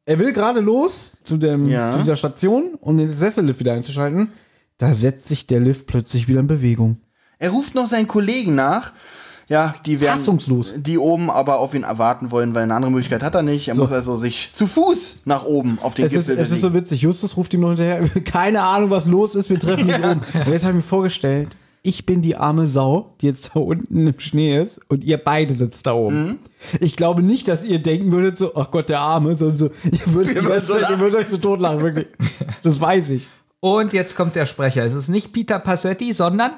Er 0.04 0.18
will 0.18 0.32
gerade 0.32 0.60
los 0.60 1.12
zu, 1.24 1.36
dem, 1.36 1.68
Ja. 1.68 1.90
zu 1.92 1.98
dieser 1.98 2.16
Station, 2.16 2.74
um 2.80 2.98
den 2.98 3.14
Sessellift 3.14 3.60
wieder 3.60 3.72
einzuschalten. 3.72 4.32
Da 4.80 4.94
setzt 4.94 5.28
sich 5.28 5.46
der 5.46 5.60
Lift 5.60 5.86
plötzlich 5.86 6.26
wieder 6.26 6.40
in 6.40 6.46
Bewegung. 6.46 6.96
Er 7.38 7.50
ruft 7.50 7.74
noch 7.74 7.86
seinen 7.86 8.08
Kollegen 8.08 8.54
nach. 8.54 8.92
Ja, 9.46 9.74
die 9.84 10.00
werden, 10.00 10.16
Fassungslos. 10.18 10.72
die 10.74 10.96
oben 10.96 11.28
aber 11.30 11.58
auf 11.58 11.74
ihn 11.74 11.82
erwarten 11.82 12.30
wollen, 12.30 12.54
weil 12.54 12.62
eine 12.62 12.74
andere 12.74 12.90
Möglichkeit 12.90 13.22
hat 13.22 13.34
er 13.34 13.42
nicht. 13.42 13.68
Er 13.68 13.74
muss 13.74 13.92
also 13.92 14.16
sich 14.16 14.48
zu 14.54 14.66
Fuß 14.66 15.18
nach 15.26 15.44
oben 15.44 15.78
auf 15.82 15.92
den 15.94 16.06
Es 16.06 16.14
ist, 16.14 16.28
Gipfel 16.28 16.38
es 16.38 16.50
ist 16.50 16.62
so 16.62 16.72
witzig. 16.72 17.02
Justus 17.02 17.36
ruft 17.36 17.52
ihm 17.52 17.60
noch 17.60 17.68
hinterher. 17.68 18.08
Keine 18.24 18.62
Ahnung, 18.62 18.88
was 18.88 19.04
los 19.04 19.34
ist. 19.34 19.50
Wir 19.50 19.60
treffen 19.60 19.86
nicht 19.88 19.98
oben. 19.98 20.22
Und 20.32 20.48
jetzt 20.48 20.62
habe 20.62 20.70
ich 20.70 20.76
mir 20.76 20.82
vorgestellt, 20.82 21.48
ich 21.82 22.06
bin 22.06 22.22
die 22.22 22.36
arme 22.36 22.66
Sau, 22.66 23.12
die 23.20 23.26
jetzt 23.26 23.50
da 23.52 23.60
unten 23.60 24.06
im 24.06 24.18
Schnee 24.18 24.58
ist 24.58 24.80
und 24.88 25.04
ihr 25.04 25.18
beide 25.18 25.54
sitzt 25.54 25.86
da 25.86 25.92
oben. 25.92 26.22
Mhm. 26.22 26.38
Ich 26.80 26.96
glaube 26.96 27.22
nicht, 27.22 27.48
dass 27.48 27.64
ihr 27.64 27.80
denken 27.80 28.12
würdet 28.12 28.38
so, 28.38 28.54
ach 28.54 28.70
Gott, 28.70 28.88
der 28.88 29.00
Arme, 29.00 29.34
sondern 29.34 29.56
so, 29.56 29.70
ihr 29.84 30.12
würdet, 30.14 30.38
so 30.66 30.74
ihr 30.74 30.80
lachen. 30.80 31.00
würdet 31.00 31.20
euch 31.20 31.28
so 31.28 31.36
totlachen, 31.36 31.80
wirklich. 31.82 32.06
Das 32.62 32.80
weiß 32.80 33.10
ich. 33.10 33.28
Und 33.60 33.92
jetzt 33.92 34.16
kommt 34.16 34.34
der 34.36 34.46
Sprecher. 34.46 34.84
Es 34.84 34.94
ist 34.94 35.08
nicht 35.08 35.32
Peter 35.32 35.58
Passetti, 35.58 36.12
sondern 36.12 36.52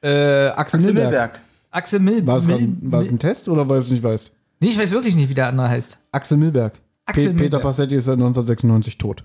Äh, 0.00 0.48
Axel, 0.48 0.78
Axel 0.78 0.80
Milberg. 0.80 1.10
Milberg. 1.10 1.40
Axel 1.70 1.98
Mil 2.00 2.26
War 2.26 2.36
es, 2.38 2.46
Mil 2.46 2.76
war 2.82 3.00
es 3.02 3.10
ein 3.10 3.18
Test 3.18 3.48
oder 3.48 3.68
weil 3.68 3.78
du 3.78 3.84
es 3.84 3.90
nicht 3.90 4.02
weißt? 4.02 4.32
Nee, 4.60 4.68
ich 4.68 4.78
weiß 4.78 4.90
wirklich 4.92 5.14
nicht, 5.16 5.28
wie 5.28 5.34
der 5.34 5.48
andere 5.48 5.68
heißt. 5.68 5.98
Axel 6.12 6.38
Milberg. 6.38 6.74
Axel 7.04 7.24
Pe 7.24 7.30
Peter 7.30 7.42
Milberg. 7.42 7.62
Passetti 7.62 7.96
ist 7.96 8.04
seit 8.04 8.14
1996 8.14 8.96
tot. 8.98 9.24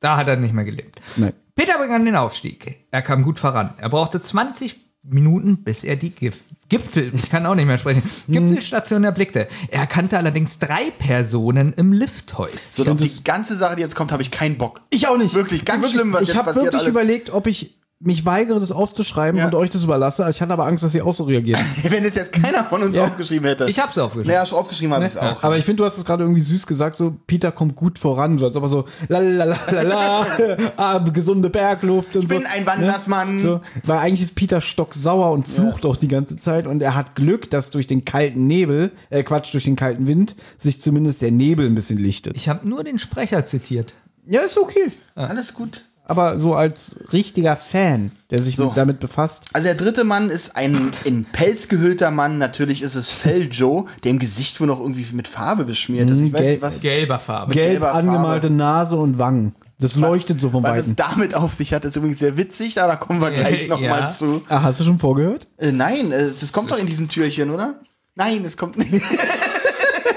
Da 0.00 0.16
hat 0.16 0.28
er 0.28 0.36
nicht 0.36 0.54
mehr 0.54 0.64
gelebt. 0.64 1.00
Nein. 1.16 1.32
Peter 1.56 1.78
begann 1.78 2.04
den 2.04 2.14
Aufstieg. 2.14 2.86
Er 2.92 3.02
kam 3.02 3.24
gut 3.24 3.38
voran. 3.40 3.74
Er 3.78 3.88
brauchte 3.88 4.20
20 4.20 4.78
Minuten, 5.10 5.58
bis 5.58 5.84
er 5.84 5.96
die 5.96 6.10
Gif 6.10 6.40
Gipfel, 6.68 7.12
ich 7.14 7.30
kann 7.30 7.46
auch 7.46 7.54
nicht 7.54 7.64
mehr 7.64 7.78
sprechen, 7.78 8.02
Gipfelstation 8.28 9.02
erblickte. 9.02 9.48
Er 9.70 9.80
erkannte 9.80 10.18
allerdings 10.18 10.58
drei 10.58 10.90
Personen 10.90 11.72
im 11.74 11.92
Lifthäuschen. 11.92 12.58
So, 12.60 12.84
auf 12.84 12.98
die 12.98 13.24
ganze 13.24 13.56
Sache, 13.56 13.76
die 13.76 13.82
jetzt 13.82 13.94
kommt, 13.94 14.12
habe 14.12 14.20
ich 14.20 14.30
keinen 14.30 14.58
Bock. 14.58 14.82
Ich 14.90 15.08
auch 15.08 15.16
nicht. 15.16 15.32
Wirklich 15.32 15.64
ganz 15.64 15.90
schlimm, 15.90 16.12
was 16.12 16.22
ich 16.22 16.28
jetzt 16.28 16.36
habe 16.36 16.48
passiert 16.48 16.66
wirklich 16.66 16.82
alles. 16.82 16.90
überlegt, 16.90 17.30
ob 17.30 17.46
ich 17.46 17.77
mich 18.00 18.24
weigere, 18.24 18.60
das 18.60 18.70
aufzuschreiben 18.70 19.40
Ja. 19.40 19.46
und 19.46 19.54
euch 19.56 19.70
das 19.70 19.82
überlasse. 19.82 20.24
Ich 20.30 20.40
hatte 20.40 20.52
aber 20.52 20.66
Angst, 20.66 20.84
dass 20.84 20.94
ihr 20.94 21.04
auch 21.04 21.12
so 21.14 21.24
reagiert. 21.24 21.58
Wenn 21.82 22.04
jetzt, 22.04 22.16
jetzt 22.16 22.32
keiner 22.32 22.62
von 22.64 22.82
uns 22.84 22.94
Ja. 22.94 23.04
aufgeschrieben 23.06 23.48
hätte. 23.48 23.68
Ich 23.68 23.80
hab's 23.80 23.98
aufgeschrieben. 23.98 24.32
Naja, 24.32 24.46
schon 24.46 24.56
aufgeschrieben 24.58 24.94
habe 24.94 25.04
ich 25.04 25.12
es 25.12 25.16
auch. 25.16 25.42
aber 25.42 25.58
ich 25.58 25.64
finde, 25.64 25.82
du 25.82 25.84
hast 25.84 25.98
es 25.98 26.04
gerade 26.04 26.22
irgendwie 26.22 26.40
süß 26.42 26.66
gesagt, 26.68 26.96
so 26.96 27.16
Peter 27.26 27.50
kommt 27.50 27.74
gut 27.74 27.98
voran, 27.98 28.38
so 28.38 28.46
als 28.46 28.54
ob 28.54 28.62
er 28.62 28.68
so 28.68 28.84
lalalala, 29.08 30.26
ah, 30.76 30.98
gesunde 30.98 31.50
Bergluft 31.50 32.14
und 32.16 32.22
Ich 32.22 32.28
so. 32.28 32.34
bin 32.36 32.46
ein 32.46 32.66
Wandersmann. 32.66 33.40
So, 33.40 33.60
weil 33.84 33.98
eigentlich 33.98 34.22
ist 34.22 34.34
Peter 34.36 34.60
stocksauer 34.60 35.32
und 35.32 35.42
flucht 35.42 35.84
auch 35.84 35.96
die 35.96 36.08
ganze 36.08 36.36
Zeit 36.36 36.66
und 36.66 36.80
er 36.82 36.94
hat 36.94 37.14
Glück, 37.16 37.50
dass 37.50 37.70
durch 37.70 37.86
den 37.88 38.04
kalten 38.04 38.46
Nebel, 38.46 38.92
äh 39.10 39.22
Quatsch, 39.24 39.52
durch 39.52 39.64
den 39.64 39.74
kalten 39.76 40.06
Wind 40.06 40.36
sich 40.58 40.80
zumindest 40.80 41.20
der 41.22 41.32
Nebel 41.32 41.66
ein 41.66 41.74
bisschen 41.74 41.98
lichtet. 41.98 42.36
Ich 42.36 42.48
habe 42.48 42.68
nur 42.68 42.84
den 42.84 42.98
Sprecher 43.00 43.44
zitiert. 43.44 43.94
Ja, 44.26 44.42
ist 44.42 44.58
okay. 44.58 44.92
Alles 45.14 45.52
gut. 45.54 45.84
Aber 46.08 46.38
so 46.38 46.54
als 46.54 46.96
richtiger 47.12 47.54
Fan, 47.54 48.10
der 48.30 48.42
sich 48.42 48.56
So. 48.56 48.72
damit 48.74 48.98
befasst, 48.98 49.44
Also 49.52 49.66
der 49.66 49.74
dritte 49.74 50.04
Mann 50.04 50.30
ist 50.30 50.56
ein 50.56 50.90
in 51.04 51.26
Pelz 51.26 51.68
gehüllter 51.68 52.10
Mann. 52.10 52.38
Natürlich 52.38 52.80
ist 52.82 52.94
es 52.94 53.08
Fell 53.10 53.48
Joe, 53.52 53.84
der 54.04 54.10
im 54.12 54.18
Gesicht 54.18 54.58
wohl 54.60 54.66
noch 54.66 54.80
irgendwie 54.80 55.06
mit 55.12 55.28
Farbe 55.28 55.64
beschmiert 55.66 56.08
ist. 56.10 56.18
Ich 56.20 56.32
weiß 56.32 56.40
gelb- 56.40 56.50
nicht, 56.52 56.62
was, 56.62 56.80
Gelber 56.80 57.18
Farbe. 57.20 57.52
gelb 57.52 57.68
gelber 57.68 57.86
Farbe. 57.92 57.98
angemalte 58.08 58.48
Nase 58.50 58.96
und 58.96 59.18
Wangen. 59.18 59.54
Das 59.80 59.94
leuchtet 59.96 60.40
so 60.40 60.48
von 60.50 60.62
was 60.64 60.78
Weitem. 60.78 60.90
es 60.90 60.96
damit 60.96 61.34
auf 61.34 61.54
sich 61.54 61.72
hat, 61.72 61.84
ist 61.84 61.94
übrigens 61.94 62.18
sehr 62.18 62.36
witzig. 62.36 62.80
Aber 62.82 62.92
da 62.92 62.96
kommen 62.96 63.20
wir 63.20 63.30
gleich 63.30 63.62
Ja. 63.62 63.68
noch 63.68 63.80
mal 63.80 64.08
zu. 64.10 64.42
Ah, 64.48 64.62
hast 64.62 64.80
du 64.80 64.84
schon 64.84 64.98
vorgehört? 64.98 65.46
Äh, 65.58 65.70
nein, 65.72 66.10
äh, 66.10 66.30
das 66.40 66.52
kommt 66.52 66.70
doch 66.72 66.78
in 66.78 66.86
diesem 66.86 67.08
Türchen, 67.08 67.50
oder? 67.50 67.74
Nein, 68.16 68.44
es 68.44 68.56
kommt 68.56 68.76
nicht. 68.78 68.92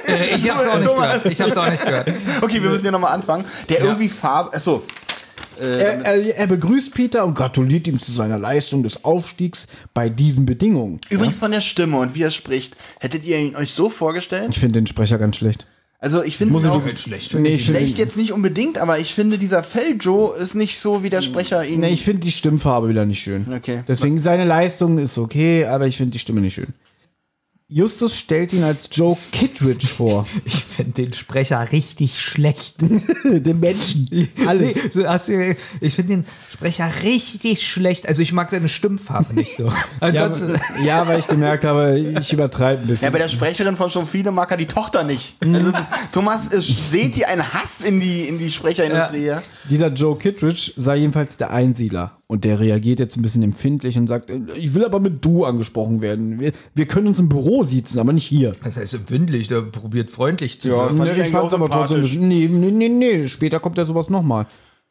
Äh, 0.08 0.36
ich 0.36 0.50
hab's 0.50 0.66
auch 0.68 0.78
nicht 0.80 0.90
Thomas. 0.90 1.08
gehört. 1.10 1.26
Ich 1.28 1.42
hab's 1.42 1.58
auch 1.58 1.70
nicht 1.70 1.86
gehört. 1.86 2.08
Okay, 2.42 2.62
wir 2.62 2.70
müssen 2.70 2.82
hier 2.82 2.92
nochmal 2.92 3.14
anfangen. 3.14 3.46
Der 3.70 3.82
irgendwie 3.82 4.10
Farbe. 4.10 4.54
Achso. 4.56 4.84
Er, 5.60 6.04
er, 6.06 6.36
er 6.38 6.48
begrüßt 6.48 6.94
Peter 6.94 7.26
und 7.26 7.36
gratuliert 7.36 7.88
ihm 7.88 8.00
zu 8.00 8.12
seiner 8.12 8.38
Leistung 8.40 8.84
des 8.84 9.04
Aufstiegs 9.04 9.68
bei 9.94 10.10
diesen 10.10 10.46
Bedingungen. 10.46 11.00
Übrigens 11.10 11.38
von 11.38 11.52
der 11.52 11.62
Stimme 11.62 11.98
und 11.98 12.16
wie 12.16 12.24
er 12.24 12.32
spricht. 12.32 12.76
Hättet 13.00 13.26
ihr 13.26 13.38
ihn 13.38 13.56
euch 13.56 13.72
so 13.72 13.90
vorgestellt? 13.90 14.48
Ich 14.50 14.60
finde 14.60 14.80
den 14.80 14.88
Sprecher 14.88 15.18
ganz 15.18 15.36
schlecht. 15.38 15.66
Also 16.00 16.24
ich 16.24 16.36
finde 16.36 16.58
ich 16.58 16.66
auch 16.66 16.84
nicht- 16.84 16.98
schlecht. 16.98 17.32
Nee, 17.36 17.50
ich 17.50 17.66
schlecht 17.66 17.86
finde 17.86 18.02
jetzt 18.02 18.18
nicht 18.18 18.32
unbedingt, 18.34 18.80
aber 18.80 18.98
ich 18.98 19.14
finde 19.14 19.38
dieser 19.38 19.62
Fell-Joe 19.62 20.36
ist 20.36 20.56
nicht 20.56 20.80
so, 20.80 21.04
wie 21.04 21.12
der 21.12 21.22
Sprecher 21.22 21.64
ihn. 21.64 21.80
nee, 21.80 21.94
ich 21.94 22.04
find 22.04 22.24
die 22.24 22.32
Stimmfarbe 22.32 22.90
wieder 22.90 23.06
nicht 23.06 23.22
schön. 23.22 23.46
Okay. 23.56 23.82
Deswegen 23.88 24.20
seine 24.20 24.46
Leistung 24.46 24.98
ist 24.98 25.20
okay, 25.20 25.66
aber 25.66 25.86
ich 25.86 25.98
finde 25.98 26.14
die 26.14 26.20
Stimme 26.20 26.42
nicht 26.42 26.56
schön. 26.56 26.74
Justus 27.74 28.18
stellt 28.18 28.52
ihn 28.52 28.64
als 28.64 28.90
Joe 28.92 29.18
Kittredge 29.32 29.88
vor. 29.88 30.28
Ich 30.44 30.66
finde 30.66 31.04
den 31.04 31.14
Sprecher 31.14 31.72
richtig 31.72 32.20
schlecht. 32.20 32.76
Den 33.24 33.60
Menschen. 33.60 34.10
Alles. 34.48 34.76
Nee, 34.76 34.82
so 34.92 35.06
hast 35.06 35.28
du, 35.28 35.56
ich 35.80 35.94
finde 35.94 36.14
den 36.14 36.26
Sprecher 36.50 36.90
richtig 37.04 37.68
schlecht. 37.68 38.08
Also 38.08 38.22
ich 38.22 38.32
mag 38.34 38.50
seine 38.50 38.70
Stimmfarbe 38.70 39.34
nicht 39.34 39.56
so. 39.58 39.68
Ja, 39.68 39.74
Ansonsten, 40.00 40.56
ja, 40.84 41.06
weil 41.08 41.20
ich 41.20 41.28
gemerkt 41.28 41.66
habe, 41.66 42.00
ich 42.00 42.34
übertreibe 42.34 42.82
ein 42.82 42.88
bisschen. 42.88 43.06
Ja, 43.06 43.12
bei 43.12 43.20
der 43.20 43.28
Sprecherin 43.28 43.76
von 43.76 43.90
schon 43.90 44.06
viele 44.06 44.32
mag 44.32 44.50
er 44.50 44.58
die 44.58 44.66
Tochter 44.66 45.04
nicht. 45.04 45.36
Also 45.42 45.72
das, 45.72 45.86
Thomas, 46.12 46.50
seht 46.50 47.18
ihr 47.18 47.28
einen 47.28 47.54
Hass 47.54 47.82
in 47.82 48.00
die, 48.00 48.28
in 48.28 48.40
die 48.40 48.52
Sprecherindustrie? 48.52 49.26
Ja. 49.26 49.44
Dieser 49.70 49.88
Joe 49.88 50.18
Kittredge 50.18 50.72
sei 50.78 50.98
jedenfalls 50.98 51.38
der 51.38 51.52
Einsiedler. 51.52 52.21
Und 52.32 52.46
der 52.46 52.62
reagiert 52.62 53.02
jetzt 53.02 53.18
ein 53.18 53.22
bisschen 53.24 53.44
empfindlich 53.44 53.98
und 53.98 54.08
sagt, 54.08 54.30
äh, 54.30 54.40
ich 54.56 54.74
will 54.74 54.86
aber 54.86 55.02
mit 55.02 55.26
du 55.26 55.44
angesprochen 55.44 56.00
werden. 56.00 56.40
Wir, 56.40 56.54
wir 56.74 56.86
können 56.86 57.08
uns 57.08 57.20
im 57.20 57.28
Büro 57.28 57.66
sitzen, 57.66 58.00
aber 58.00 58.14
nicht 58.14 58.26
hier. 58.26 58.54
das 58.64 58.78
heißt 58.78 58.94
empfindlich, 58.94 59.50
der 59.50 59.64
probiert 59.64 60.10
freundlich 60.10 60.62
zu 60.62 60.70
Ja, 60.70 60.88
sein. 60.88 60.96
fand 60.96 61.18
Ne, 61.18 61.26
ich 61.26 61.30
fand's 61.30 61.54
auch 61.54 61.60
aber 61.60 61.70
trotzdem, 61.70 62.30
nee, 62.30 62.48
nee, 62.50 62.72
nee, 62.72 62.88
nee, 62.88 63.28
später 63.28 63.60
kommt 63.60 63.78
ja 63.78 63.84
sowas 63.84 64.10
nochmal. 64.10 64.48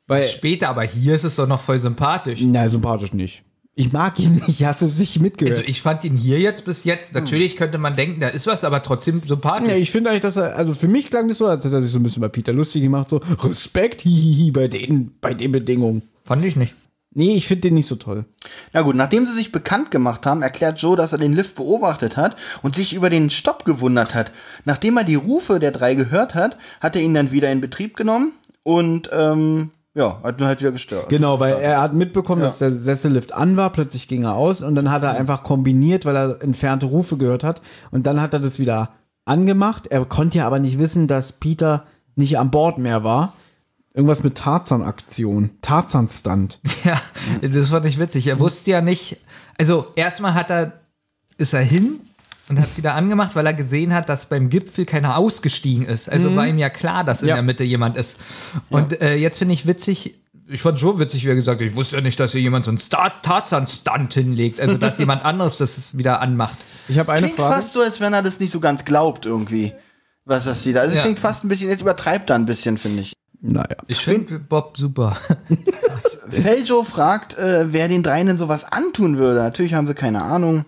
Weil, 0.06 0.25
Später, 0.28 0.68
aber 0.68 0.82
hier 0.82 1.14
ist 1.14 1.25
es 1.25 1.37
doch 1.37 1.47
noch 1.49 1.61
voll 1.61 1.78
sympathisch. 1.78 2.42
na, 2.42 2.68
sympathisch 2.68 3.14
nicht. 3.14 3.42
Ich 3.75 3.90
mag 3.90 4.18
ihn 4.18 4.42
nicht, 4.47 4.62
hast 4.66 4.82
du 4.82 4.87
es 4.87 4.99
nicht 4.99 5.18
mitgehört? 5.23 5.56
Also 5.56 5.66
ich 5.66 5.80
fand 5.80 6.04
ihn 6.04 6.18
hier 6.18 6.38
jetzt 6.40 6.66
bis 6.66 6.85
jetzt, 6.85 7.14
natürlich 7.14 7.56
könnte 7.56 7.78
man 7.78 7.97
denken, 7.97 8.20
da 8.20 8.28
ist 8.28 8.47
was, 8.49 8.64
aber 8.64 8.82
trotzdem 8.82 9.23
sympathisch. 9.26 9.70
ja, 9.70 9.76
ich 9.76 9.90
finde 9.90 10.11
eigentlich, 10.11 10.20
dass 10.20 10.37
er, 10.37 10.56
also 10.56 10.75
für 10.75 10.88
mich 10.88 11.09
klang 11.09 11.28
das 11.28 11.38
so, 11.38 11.47
als 11.47 11.64
hätte 11.64 11.76
er 11.76 11.80
sich 11.80 11.90
so 11.90 11.99
ein 12.00 12.02
bisschen 12.02 12.20
bei 12.20 12.28
Peter 12.28 12.52
lustig 12.52 12.82
gemacht, 12.82 13.09
so 13.09 13.16
Respekt, 13.44 14.02
hihihi, 14.02 14.50
bei 14.50 14.68
den, 14.68 15.12
bei 15.23 15.32
den 15.32 15.52
Bedingungen. 15.52 16.02
Fand 16.25 16.44
ich 16.44 16.54
nicht. 16.56 16.75
Nee, 17.12 17.35
ich 17.37 17.49
finde 17.49 17.62
den 17.62 17.75
nicht 17.75 17.88
so 17.88 17.97
toll. 17.97 18.25
Na 18.73 18.83
gut, 18.83 18.95
nachdem 18.95 19.26
sie 19.26 19.35
sich 19.35 19.50
bekannt 19.50 19.90
gemacht 19.90 20.26
haben, 20.26 20.43
erklärt 20.43 20.81
Joe, 20.81 20.97
dass 20.97 21.12
er 21.12 21.19
den 21.19 21.33
Lift 21.33 21.57
beobachtet 21.57 22.17
hat 22.17 22.37
und 22.62 22.76
sich 22.76 22.95
über 22.95 23.11
den 23.11 23.31
Stopp 23.31 23.64
gewundert 23.64 24.14
hat. 24.14 24.31
Nachdem 24.64 24.97
er 24.97 25.02
die 25.05 25.17
Rufe 25.17 25.59
der 25.59 25.73
drei 25.73 25.95
gehört 25.97 26.37
hat, 26.37 26.57
hat 26.81 26.95
er 26.95 27.02
ihn 27.02 27.14
dann 27.14 27.33
wieder 27.33 27.50
in 27.50 27.61
Betrieb 27.61 27.97
genommen 27.97 28.31
und 28.62 29.11
ähm, 29.12 29.71
ja, 29.95 30.21
hat 30.23 30.40
ihn 30.40 30.47
halt 30.47 30.61
wieder 30.61 30.71
gestört. 30.71 31.09
Genau, 31.09 31.40
weil 31.40 31.55
er 31.55 31.81
hat 31.81 31.95
mitbekommen, 31.95 32.43
Ja. 32.43 32.47
dass 32.47 32.59
der 32.59 32.79
Sessellift 32.79 33.33
an 33.33 33.57
war, 33.57 33.73
plötzlich 33.73 34.07
ging 34.07 34.23
er 34.23 34.35
aus 34.35 34.62
und 34.62 34.76
dann 34.76 34.93
hat 34.93 35.02
er 35.02 35.11
einfach 35.14 35.43
kombiniert, 35.43 36.05
weil 36.05 36.17
er 36.17 36.40
entfernte 36.40 36.87
Rufe 36.87 37.17
gehört 37.17 37.43
hat 37.43 37.61
und 37.90 38.07
dann 38.07 38.21
hat 38.21 38.35
er 38.35 38.40
das 38.40 38.61
wieder 38.61 38.90
angemacht. 39.25 39.88
Er 39.88 40.05
konnte 40.05 40.38
ja 40.38 40.47
aber 40.47 40.61
nicht 40.61 40.79
wissen, 40.79 41.09
dass 41.09 41.33
Peter 41.33 41.87
nicht 42.14 42.38
an 42.38 42.52
Bord 42.52 42.79
mehr 42.79 43.02
war. 43.02 43.33
Irgendwas 43.92 44.23
mit 44.23 44.37
Tarzan-Aktion, 44.37 45.50
Tarzan-Stunt. 45.62 46.61
Ja, 46.85 47.00
das 47.42 47.68
fand 47.70 47.87
ich 47.87 47.99
witzig. 47.99 48.26
Er 48.28 48.38
wusste 48.40 48.70
ja 48.70 48.80
nicht, 48.80 49.16
also 49.59 49.88
erstmal 49.97 50.35
hat 50.35 50.50
er, 50.50 50.80
ist 51.38 51.52
er 51.52 51.62
hin 51.62 52.00
und 52.49 52.61
hat 52.61 52.73
sie 52.73 52.82
da 52.82 52.94
angemacht, 52.94 53.35
weil 53.37 53.47
er 53.47 53.52
gesehen 53.54 53.92
hat, 53.92 54.09
dass 54.09 54.26
beim 54.26 54.49
Gipfel 54.49 54.85
keiner 54.87 55.16
ausgestiegen 55.16 55.87
ist. 55.87 56.09
Also 56.09 56.35
war 56.37 56.47
ihm 56.47 56.59
ja 56.59 56.70
klar, 56.70 57.02
dass 57.04 57.23
in 57.23 57.28
Ja. 57.28 57.35
der 57.35 57.42
Mitte 57.42 57.64
jemand 57.64 57.97
ist. 57.97 58.16
Und 58.70 59.00
äh, 59.00 59.16
jetzt 59.16 59.38
finde 59.38 59.54
ich 59.54 59.66
witzig, 59.66 60.14
ich 60.49 60.62
fand 60.62 60.78
schon 60.80 60.99
witzig, 60.99 61.25
wie 61.25 61.28
er 61.28 61.35
gesagt 61.37 61.61
hat, 61.61 61.68
ich 61.68 61.76
wusste 61.76 61.97
ja 61.97 62.02
nicht, 62.02 62.18
dass 62.18 62.32
hier 62.32 62.40
jemand 62.40 62.64
so 62.64 62.70
einen 62.73 62.78
Tarzan-Stunt 63.23 64.14
hinlegt. 64.14 64.61
Also, 64.61 64.78
dass 64.78 64.99
jemand 64.99 65.25
anderes 65.25 65.59
das 65.59 65.97
wieder 65.97 66.20
anmacht. 66.20 66.59
Ich 66.88 66.99
habe 66.99 67.12
eine 67.12 67.23
Klingt 67.26 67.37
Frage. 67.38 67.54
fast 67.54 67.73
so, 67.73 67.80
als 67.80 68.00
wenn 68.00 68.12
er 68.12 68.23
das 68.23 68.40
nicht 68.40 68.50
so 68.50 68.59
ganz 68.61 68.85
glaubt 68.85 69.26
irgendwie. 69.26 69.73
Was 70.25 70.44
das 70.44 70.62
sieht. 70.62 70.76
Also 70.76 70.90
es 70.90 70.97
Ja. 70.97 71.02
klingt 71.02 71.20
fast 71.20 71.44
ein 71.44 71.49
bisschen, 71.49 71.68
jetzt 71.70 71.82
übertreibt 71.82 72.30
er 72.30 72.37
ein 72.37 72.47
bisschen, 72.47 72.78
finde 72.78 73.02
ich. 73.02 73.12
Naja. 73.42 73.76
Ich 73.87 73.99
finde 73.99 74.38
Bob 74.38 74.76
super. 74.76 75.16
Feljo 76.28 76.82
fragt, 76.85 77.38
äh, 77.38 77.73
wer 77.73 77.88
den 77.88 78.02
dreien 78.02 78.26
denn 78.26 78.38
sowas 78.38 78.70
antun 78.70 79.16
würde. 79.18 79.40
Natürlich 79.40 79.75
haben 79.75 79.87
sie 79.87 79.94
keine 79.94 80.23
Ahnung. 80.23 80.64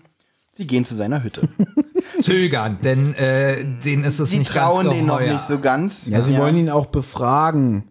Sie 0.53 0.67
gehen 0.67 0.85
zu 0.85 0.95
seiner 0.95 1.23
Hütte. 1.23 1.47
Zögern, 2.19 2.79
denn 2.83 3.13
äh, 3.15 3.63
denen 3.83 4.03
ist 4.03 4.19
es 4.19 4.29
Sie 4.29 4.39
nicht 4.39 4.51
trauen 4.51 4.85
ganz 4.85 4.95
denen 4.95 5.07
noch 5.07 5.19
geheuer. 5.19 5.33
nicht 5.33 5.45
so 5.45 5.59
ganz. 5.59 6.07
Ja, 6.07 6.23
sie 6.23 6.37
wollen 6.37 6.57
ihn 6.57 6.69
auch 6.69 6.87
befragen. 6.87 7.83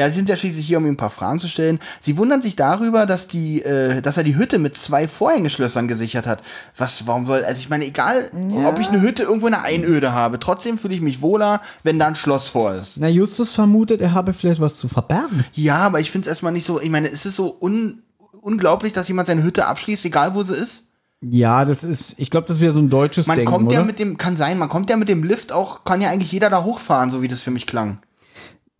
Ja, 0.00 0.08
sie 0.08 0.16
sind 0.16 0.30
ja 0.30 0.36
schließlich 0.38 0.66
hier, 0.66 0.78
um 0.78 0.86
ihm 0.86 0.92
ein 0.92 0.96
paar 0.96 1.10
Fragen 1.10 1.40
zu 1.40 1.46
stellen. 1.46 1.78
Sie 2.00 2.16
wundern 2.16 2.40
sich 2.40 2.56
darüber, 2.56 3.04
dass 3.04 3.28
die, 3.28 3.60
äh, 3.60 4.00
dass 4.00 4.16
er 4.16 4.22
die 4.22 4.34
Hütte 4.34 4.58
mit 4.58 4.74
zwei 4.74 5.06
Vorhängeschlössern 5.06 5.88
gesichert 5.88 6.26
hat. 6.26 6.40
Was, 6.74 7.06
warum 7.06 7.26
soll, 7.26 7.44
also 7.44 7.60
ich 7.60 7.68
meine, 7.68 7.84
egal, 7.84 8.30
ob 8.64 8.78
ich 8.78 8.88
eine 8.88 9.02
Hütte 9.02 9.24
irgendwo 9.24 9.46
in 9.48 9.52
einer 9.52 9.62
Einöde 9.62 10.12
habe, 10.12 10.40
trotzdem 10.40 10.78
fühle 10.78 10.94
ich 10.94 11.02
mich 11.02 11.20
wohler, 11.20 11.60
wenn 11.82 11.98
da 11.98 12.06
ein 12.06 12.16
Schloss 12.16 12.48
vor 12.48 12.72
ist. 12.72 12.92
Na, 12.96 13.08
Justus 13.08 13.52
vermutet, 13.52 14.00
er 14.00 14.14
habe 14.14 14.32
vielleicht 14.32 14.62
was 14.62 14.76
zu 14.76 14.88
verbergen. 14.88 15.44
Ja, 15.52 15.76
aber 15.80 16.00
ich 16.00 16.10
finde 16.10 16.24
es 16.24 16.28
erstmal 16.28 16.52
nicht 16.52 16.64
so, 16.64 16.80
ich 16.80 16.88
meine, 16.88 17.08
ist 17.08 17.26
es 17.26 17.36
so 17.36 17.58
un, 17.60 18.02
unglaublich, 18.40 18.94
dass 18.94 19.06
jemand 19.06 19.28
seine 19.28 19.42
Hütte 19.42 19.66
abschließt, 19.66 20.06
egal 20.06 20.34
wo 20.34 20.42
sie 20.42 20.54
ist? 20.54 20.84
Ja, 21.20 21.66
das 21.66 21.84
ist, 21.84 22.14
ich 22.16 22.30
glaube, 22.30 22.46
das 22.46 22.56
ist 22.56 22.62
wieder 22.62 22.72
so 22.72 22.78
ein 22.78 22.88
deutsches 22.88 23.26
Man 23.26 23.36
Denken, 23.36 23.52
kommt 23.52 23.66
oder? 23.66 23.74
ja 23.74 23.82
mit 23.82 23.98
dem, 23.98 24.16
kann 24.16 24.36
sein, 24.36 24.56
man 24.56 24.70
kommt 24.70 24.88
ja 24.88 24.96
mit 24.96 25.10
dem 25.10 25.24
Lift 25.24 25.52
auch, 25.52 25.84
kann 25.84 26.00
ja 26.00 26.08
eigentlich 26.08 26.32
jeder 26.32 26.48
da 26.48 26.64
hochfahren, 26.64 27.10
so 27.10 27.20
wie 27.20 27.28
das 27.28 27.42
für 27.42 27.50
mich 27.50 27.66
klang. 27.66 27.98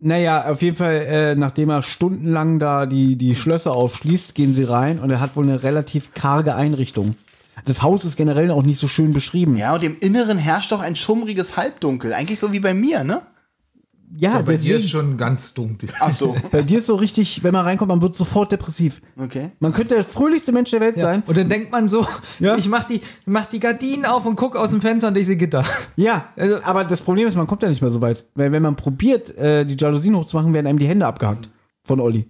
Naja, 0.03 0.49
auf 0.49 0.63
jeden 0.63 0.75
Fall, 0.75 1.05
äh, 1.07 1.35
nachdem 1.35 1.69
er 1.69 1.83
stundenlang 1.83 2.57
da 2.57 2.87
die, 2.87 3.15
die 3.17 3.35
Schlösser 3.35 3.73
aufschließt, 3.73 4.33
gehen 4.33 4.55
sie 4.55 4.63
rein 4.63 4.97
und 4.97 5.11
er 5.11 5.19
hat 5.19 5.35
wohl 5.35 5.43
eine 5.43 5.61
relativ 5.61 6.15
karge 6.15 6.55
Einrichtung. 6.55 7.15
Das 7.65 7.83
Haus 7.83 8.03
ist 8.03 8.17
generell 8.17 8.49
auch 8.49 8.63
nicht 8.63 8.79
so 8.79 8.87
schön 8.87 9.13
beschrieben. 9.13 9.55
Ja, 9.57 9.75
und 9.75 9.83
im 9.83 9.97
Inneren 9.99 10.39
herrscht 10.39 10.71
doch 10.71 10.81
ein 10.81 10.95
schummriges 10.95 11.55
Halbdunkel. 11.55 12.13
Eigentlich 12.13 12.39
so 12.39 12.51
wie 12.51 12.59
bei 12.59 12.73
mir, 12.73 13.03
ne? 13.03 13.21
Ja, 14.17 14.31
Bei 14.31 14.41
dir 14.41 14.51
deswegen, 14.51 14.75
ist 14.77 14.89
schon 14.89 15.17
ganz 15.17 15.53
dunkel. 15.53 15.89
Ach 15.99 16.13
so. 16.13 16.35
bei 16.51 16.61
dir 16.63 16.79
ist 16.79 16.87
so 16.87 16.95
richtig, 16.95 17.43
wenn 17.43 17.53
man 17.53 17.63
reinkommt, 17.65 17.89
man 17.89 18.01
wird 18.01 18.13
sofort 18.13 18.51
depressiv. 18.51 19.01
Okay. 19.17 19.51
Man 19.59 19.71
könnte 19.73 19.95
der 19.95 20.03
fröhlichste 20.03 20.51
Mensch 20.51 20.69
der 20.71 20.81
Welt 20.81 20.99
sein. 20.99 21.23
Und 21.27 21.37
dann 21.37 21.47
denkt 21.47 21.71
man 21.71 21.87
so, 21.87 22.05
Ja. 22.39 22.55
ich 22.57 22.67
mach 22.67 22.83
die, 22.83 22.99
mach 23.25 23.45
die 23.45 23.59
Gardinen 23.61 24.05
auf 24.05 24.25
und 24.25 24.35
guck 24.35 24.55
aus 24.57 24.71
dem 24.71 24.81
Fenster 24.81 25.07
und 25.07 25.17
ich 25.17 25.25
sehe 25.27 25.37
Gitter. 25.37 25.63
Ja, 25.95 26.25
Also- 26.35 26.61
aber 26.63 26.83
das 26.83 27.01
Problem 27.01 27.27
ist, 27.27 27.35
man 27.37 27.47
kommt 27.47 27.63
ja 27.63 27.69
nicht 27.69 27.81
mehr 27.81 27.89
so 27.91 28.01
weit. 28.01 28.25
Weil 28.35 28.51
wenn 28.51 28.61
man 28.63 28.75
probiert, 28.75 29.35
äh, 29.37 29.65
die 29.65 29.75
Jalousien 29.77 30.15
hochzumachen, 30.15 30.53
werden 30.53 30.67
einem 30.67 30.79
die 30.79 30.87
Hände 30.87 31.05
abgehackt. 31.05 31.47
Von 31.83 31.99
Olli. 32.01 32.27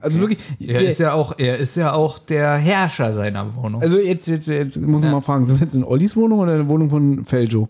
Also 0.00 0.18
wirklich. 0.20 0.38
Er 0.60 0.78
der- 0.78 0.88
ist 0.88 0.98
ja 0.98 1.12
auch, 1.14 1.34
er 1.38 1.58
ist 1.58 1.74
ja 1.76 1.92
auch 1.92 2.18
der 2.20 2.56
Herrscher 2.56 3.12
seiner 3.12 3.54
Wohnung. 3.56 3.82
also 3.82 3.98
jetzt, 3.98 4.26
jetzt, 4.28 4.46
jetzt 4.48 4.80
muss 4.80 5.02
Ja. 5.04 5.10
mal 5.10 5.20
fragen, 5.20 5.44
sind 5.46 5.58
wir 5.60 5.64
jetzt 5.64 5.74
in 5.74 5.84
Ollis 5.84 6.16
Wohnung 6.16 6.38
oder 6.40 6.52
in 6.52 6.58
der 6.58 6.68
Wohnung 6.68 6.90
von 6.90 7.24
Feljo? 7.24 7.68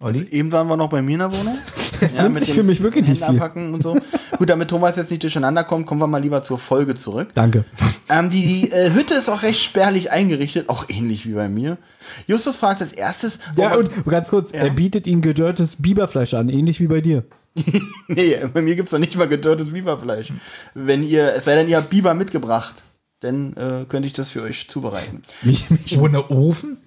Also 0.00 0.22
eben 0.24 0.50
waren 0.52 0.66
wir 0.68 0.76
noch 0.76 0.88
bei 0.90 1.02
mir 1.02 1.12
in 1.12 1.18
der 1.20 1.32
Wohnung. 1.32 1.56
Das 2.12 2.22
nimmt 2.22 2.38
sich 2.38 2.52
für 2.52 2.62
mich 2.62 2.82
wirklich 2.82 3.08
nicht 3.08 3.24
viel. 3.24 3.36
Abpacken 3.36 3.74
und 3.74 3.82
so. 3.82 3.96
Gut, 4.38 4.48
damit 4.48 4.68
Thomas 4.68 4.96
jetzt 4.96 5.10
nicht 5.10 5.22
durcheinander 5.22 5.64
kommt, 5.64 5.86
kommen 5.86 6.00
wir 6.00 6.06
mal 6.06 6.22
lieber 6.22 6.44
zur 6.44 6.58
Folge 6.58 6.94
zurück. 6.94 7.28
Danke. 7.34 7.64
Ähm, 8.08 8.30
die 8.30 8.46
die 8.46 8.72
äh, 8.72 8.92
Hütte 8.92 9.14
ist 9.14 9.28
auch 9.28 9.42
recht 9.42 9.60
spärlich 9.60 10.12
eingerichtet, 10.12 10.68
auch 10.68 10.86
ähnlich 10.88 11.26
wie 11.26 11.32
bei 11.32 11.48
mir. 11.48 11.78
Justus 12.26 12.56
fragt 12.56 12.80
als 12.80 12.92
erstes, 12.92 13.38
Ja, 13.56 13.74
und 13.74 13.90
ganz 14.06 14.30
kurz, 14.30 14.52
er 14.52 14.70
bietet 14.70 15.06
ihnen 15.06 15.22
gedörrtes 15.22 15.76
Biberfleisch 15.76 16.34
an, 16.34 16.48
ähnlich 16.48 16.80
wie 16.80 16.86
bei 16.86 17.00
dir. 17.00 17.24
nee, 18.08 18.36
bei 18.52 18.62
mir 18.62 18.74
gibt's 18.74 18.92
noch 18.92 18.98
nicht 18.98 19.16
mal 19.16 19.28
gedörrtes 19.28 19.72
Biberfleisch. 19.72 20.32
Wenn 20.74 21.02
ihr, 21.02 21.34
es 21.34 21.44
sei 21.44 21.54
denn, 21.54 21.68
ihr 21.68 21.76
habt 21.76 21.90
Biber 21.90 22.14
mitgebracht, 22.14 22.82
dann 23.20 23.54
äh, 23.54 23.84
könnte 23.88 24.06
ich 24.06 24.12
das 24.12 24.30
für 24.30 24.42
euch 24.42 24.68
zubereiten. 24.68 25.22
Mich, 25.42 25.70
mich, 25.70 25.98
Ohne 25.98 26.30
Ofen? 26.30 26.78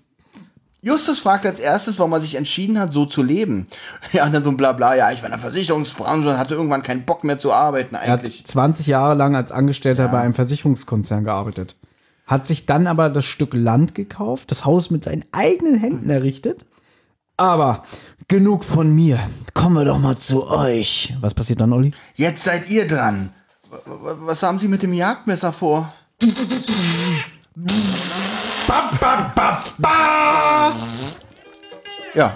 Justus 0.81 1.19
fragt 1.19 1.45
als 1.45 1.59
erstes, 1.59 1.97
warum 1.97 2.13
er 2.13 2.19
sich 2.19 2.35
entschieden 2.35 2.79
hat, 2.79 2.93
so 2.93 3.05
zu 3.05 3.23
leben. 3.23 3.67
Ja, 4.13 4.25
und 4.25 4.33
dann 4.33 4.43
so 4.43 4.49
ein 4.49 4.57
Blabla, 4.57 4.95
ja, 4.95 5.11
ich 5.11 5.19
war 5.19 5.25
in 5.25 5.31
der 5.31 5.39
Versicherungsbranche 5.39 6.29
und 6.29 6.37
hatte 6.37 6.55
irgendwann 6.55 6.83
keinen 6.83 7.03
Bock 7.03 7.23
mehr 7.23 7.39
zu 7.39 7.51
arbeiten 7.51 7.95
er 7.95 8.11
hat 8.11 8.21
eigentlich. 8.21 8.45
20 8.45 8.87
Jahre 8.87 9.15
lang 9.15 9.35
als 9.35 9.51
Angestellter 9.51 10.07
bei 10.07 10.21
einem 10.21 10.33
Versicherungskonzern 10.33 11.23
gearbeitet. 11.23 11.75
Hat 12.25 12.47
sich 12.47 12.65
dann 12.65 12.87
aber 12.87 13.09
das 13.09 13.25
Stück 13.25 13.53
Land 13.53 13.95
gekauft, 13.95 14.51
das 14.51 14.65
Haus 14.65 14.91
mit 14.91 15.03
seinen 15.03 15.25
eigenen 15.31 15.75
Händen 15.75 16.09
errichtet. 16.09 16.65
Aber 17.37 17.83
genug 18.27 18.63
von 18.63 18.93
mir. 18.93 19.19
Kommen 19.53 19.75
wir 19.75 19.85
doch 19.85 19.99
mal 19.99 20.17
zu 20.17 20.47
euch. 20.47 21.15
Was 21.21 21.33
passiert 21.33 21.61
dann, 21.61 21.73
Olli? 21.73 21.91
Jetzt 22.15 22.43
seid 22.43 22.69
ihr 22.69 22.87
dran. 22.87 23.31
Was 23.95 24.43
haben 24.43 24.59
Sie 24.59 24.67
mit 24.67 24.83
dem 24.83 24.93
Jagdmesser 24.93 25.53
vor? 25.53 25.93
Ja. 32.13 32.35